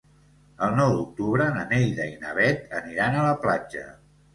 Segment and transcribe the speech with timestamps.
[0.67, 3.91] El nou d'octubre na Neida i na Bet aniran a la platja.